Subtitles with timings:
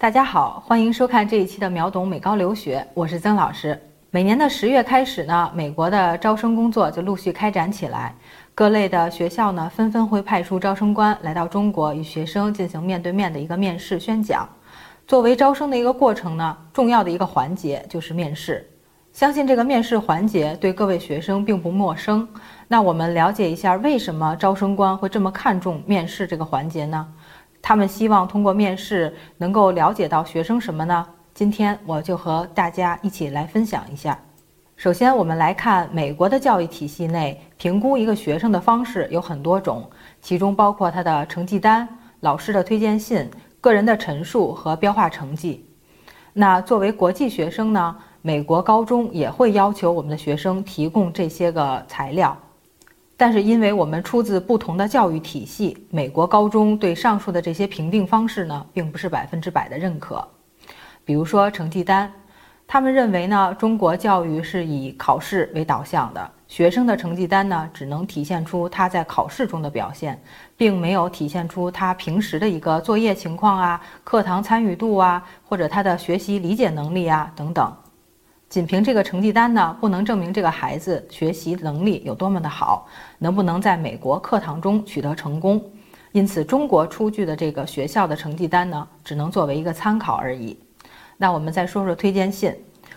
[0.00, 3.78] 大家好，欢迎收看这一期的秒懂美高留学，我是曾老师。
[4.10, 8.14] 每年的十月开始呢，美国的招生工作就陆续开展起来，
[8.54, 14.48] 各类的学校呢纷纷会派出招生官来到中国，与学生进行面对面的一个面试宣讲。
[15.06, 18.66] 作为招生的一个过程呢，重要的一个环节就是面试。
[19.12, 22.26] 相信这个面试环节对各位学生并不陌生。
[22.66, 27.06] 那我们了解一下，为什么招生官会这么看重面试这个环节呢？
[27.62, 31.06] 他们希望通过面试能够了解到学生什么呢？
[31.34, 34.18] 今天我就和大家一起来分享一下。
[34.76, 39.88] 首先，我们来看美国的教育体系内评估一个学生的方式有很多种，
[40.22, 41.86] 其中包括他的成绩单、
[42.20, 43.30] 老师的推荐信、
[43.60, 45.64] 个人的陈述和标化成绩。
[46.32, 52.36] 那作为国际学生呢，美国高中也会要求我们的学生提供这些个材料。
[53.20, 60.26] 但是，因为我们出自不同的教育体系，美国高中对上述的这些评定方式呢，并不是百分之百的认可。
[61.04, 62.10] 比如说成绩单，
[62.66, 70.18] 他们认为呢，中国教育是以考试为导向的，学生的成绩单呢，只能体现出他在考试中的表现，
[70.56, 77.70] 并没有体现出他平时的一个作业情况啊、课堂参与度啊，或者他的学习理解能力啊等等。
[78.50, 85.62] 仅凭这个成绩单呢，不能证明这个孩子学习能力有多么的好，能不能在美国课堂中取得成功。
[86.10, 90.58] 因此，中国出具的这个学校的成绩单呢，只能作为一个参考而已。
[91.16, 92.52] 那我们再说说推荐信，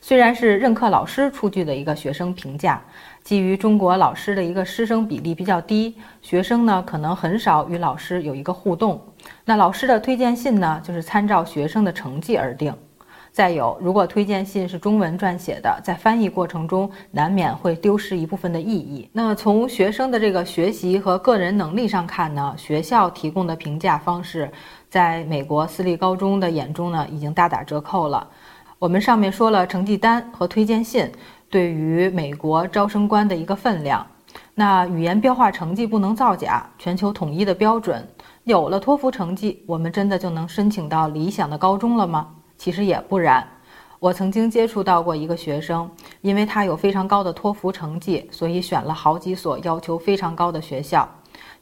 [0.00, 2.82] 虽然是任课老师出具的一个学生评价，
[3.22, 9.00] 基于中国老师的一个师生比例比较低，学生呢可能很少与老师有一个互动。
[9.44, 12.74] 那老师的推荐信呢，就是参照学生的成绩而定。
[13.36, 19.10] 再有，如果推荐信是中文撰写的，在翻译过程中难免会丢失一部分的意义。
[19.12, 24.50] 那从学生的这个学习和个人能力上看呢，学校提供的评价方式，
[24.88, 28.26] 在美国私立高中的眼中呢，已经大打折扣了。
[28.78, 31.06] 我们上面说了成绩单和推荐信
[31.50, 34.06] 对于美国招生官的一个分量。
[34.54, 38.02] 那语言标化成绩不能造假，全球统一的标准，
[38.44, 42.28] 有了托福成绩，我们真的就能申请到理想的高中了吗？
[42.56, 43.46] 其实也不然，
[43.98, 45.90] 我曾经接触到过一个学生，
[46.20, 51.08] 因为他有非常高的托福成绩，所以选了好几所要求非常高的学校，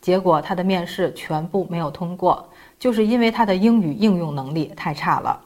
[0.01, 5.41] 结果他的面试全部没有通过，就是因为他的英语应用能力太差了。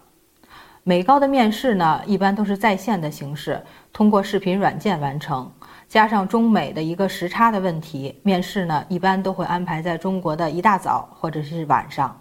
[0.85, 5.51] 美高的面试呢，一般都是在线的形式，通过视频软件完成，
[5.87, 12.19] 加上中美的一个时差的问题，面试呢一般都会安排在中国的一大早或者是晚上。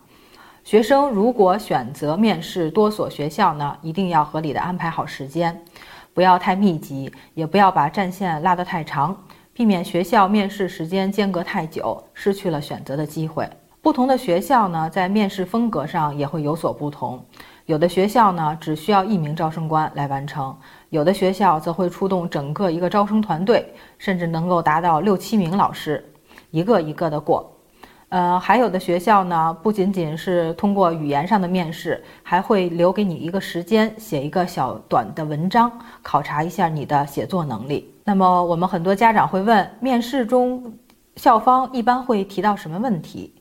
[0.68, 5.58] 学生如果选择面试多所学校呢，一定要合理的安排好时间，
[6.14, 9.16] 不要太密集，也不要把战线拉得太长，
[9.54, 13.50] 避免学校面试时间间隔太久，失去了选择的机会。
[13.82, 17.18] 不同的学校呢，在面试风格上也会有所不同，
[17.66, 20.54] 有的学校呢只需要一名招生官来完成，
[20.90, 23.66] 有的学校则会出动整个一个招生团队，
[23.98, 26.04] 甚至能够达到六七名老师，
[26.52, 27.54] 一个一个的过。
[28.10, 35.70] 呃，还有的学校呢，不仅仅是通过语言上的面试，还会留给你一个时间，写一个小短的文章，
[36.02, 37.94] 考察一下你的写作能力。
[38.06, 40.74] 那么，我们很多家长会问，面试中
[41.18, 43.34] 校方一般会提到什么问题？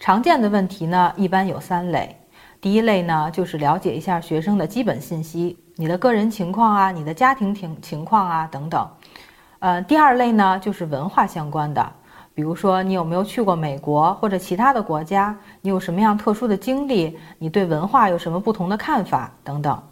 [0.00, 2.16] 常见的问题呢，一般有三类。
[2.60, 8.88] 第一类呢，就是了解一下学生的基本信息，你的个人情况啊，你的家庭情情况啊等等。
[9.60, 11.92] 呃，第二类呢，就是文化相关的。
[12.38, 15.36] 比如说，你有没有去过美国或者其他的国家？
[15.60, 17.18] 你有什么样特殊的经历？
[17.36, 19.32] 你对文化有什么不同的看法？
[19.42, 19.82] 等等。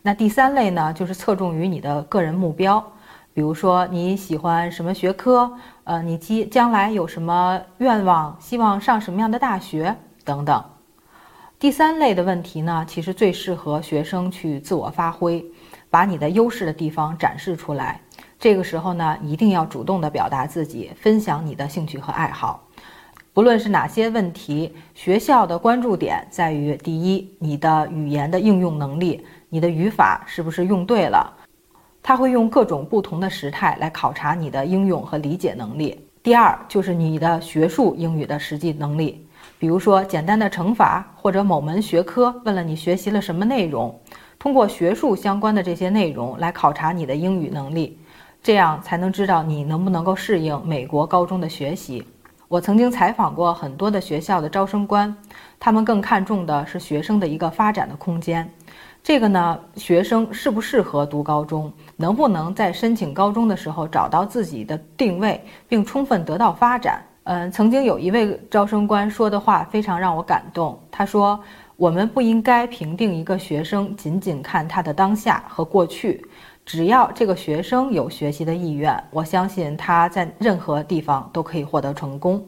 [0.00, 2.80] 那第三类呢，就是侧重于你的个人目标，
[3.34, 5.52] 比如说你喜欢什么学科？
[5.82, 8.36] 呃，你将将来有什么愿望？
[8.38, 9.96] 希望上什么样的大学？
[10.24, 10.64] 等等。
[11.58, 15.44] 第三类的问题呢，其实最适合学生去自我发挥，
[15.90, 18.00] 把你的优势的地方展示出来。
[18.42, 22.66] 这个时候呢，一定要主动的表达自己，分享你的兴趣和爱好。
[23.32, 31.32] 不论是哪些问题，学校的关注点在于：第一，你的语言的应用能力，你的语法是不是用对了？
[32.02, 36.04] 他会用各种不同的时态来考察你的应用和理解能力。
[36.20, 39.24] 第二，就是你的学术英语的实际能力，
[39.56, 43.96] 比如说简单的乘法或者某门学科问了你学习了什么内容，
[44.36, 47.96] 通过学术相关的这些内容来考察你的英语能力。
[48.42, 52.04] 这样才能知道你能不能够适应美国高中的学习。
[52.48, 55.14] 我曾经采访过很多的学校的招生官，
[55.60, 58.48] 他们更看重的是学生的一个发展的空间。
[59.02, 67.00] 这个呢，学生适不适合读高中，能不能在申请高中的时候找到自己的定位，并充分得到发展。
[67.24, 71.38] 嗯，曾经有一位招生官说的话非常让我感动，他说。
[71.76, 76.24] 我们不应该评定一个学生仅仅看他的当下和过去，
[76.64, 82.46] 只要这个学生有学习的意愿，我相信他在任何地方都可以获得成功。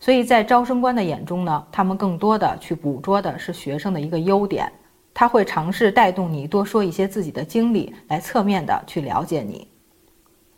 [0.00, 4.70] 所以在招生官的眼中呢，他们更多的去捕捉的是学生的一个优点，
[5.14, 9.66] 他会尝试带动你多说一些自己的经历，来侧面的去了解你。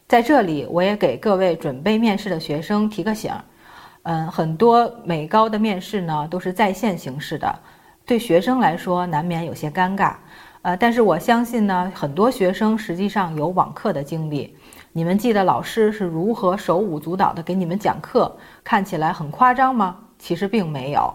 [0.08, 3.44] 在这里，我也给各位准备面试的学生提个醒儿，
[4.04, 7.54] 嗯，很多美高的面试呢都是在线形式的，
[8.04, 10.14] 对学生来说难免有些尴尬，
[10.66, 14.56] 呃，但是我相信呢，很多学生实际上有网课的经历，
[14.90, 19.96] 你们记得老师是如何手舞足蹈的给你们讲课，看起来很夸张吗？
[20.18, 21.14] 其实并没有。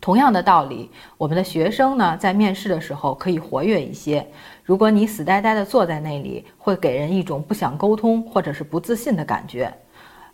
[0.00, 4.26] 同样的道理，我们的学生呢，在面试的时候可以活跃一些。
[4.64, 9.72] 如果你死呆呆地坐在那里，会给人一种不想沟通或者是不自信的感觉。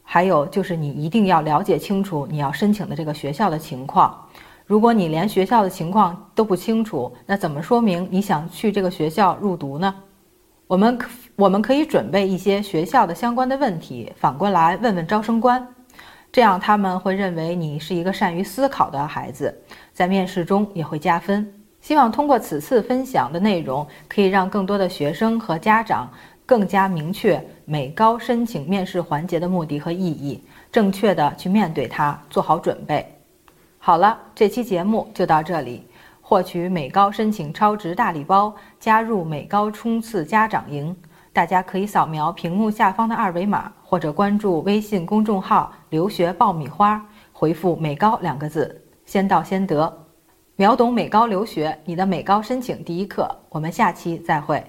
[0.02, 4.26] 还有就是，你一定要了解清楚你要申请的这个学校的情况。
[4.70, 9.92] 如果你连学校的情况都不清楚，那怎么说明你想去这个学校入读呢？
[10.68, 15.66] 我们可我们可以准备一些学校的相关的问题，反过来问问招生官。
[16.30, 19.52] 这样他们会认为你是一个善于思考的孩子，
[19.92, 21.52] 在面试中也会加分。
[21.80, 26.08] 希望通过此次分享的内容，可以让更多的学生和家长
[26.46, 30.40] 更加明确美高申请面试环节的目的和意义，
[30.70, 33.04] 正确的去面对它，做好准备。
[33.82, 35.86] 好了，这期节目就到这里。
[36.20, 40.94] 获取美高申请超值大礼包，加入美高冲刺家长营。
[41.32, 50.06] 大家可以扫描屏幕下方的二维码，或者关注微信公众号“留学爆米花”，回复“美高”两个字，先到先得。
[50.56, 53.34] 秒懂美高留学，你的美高申请第一课。
[53.48, 54.62] 我们下期再会。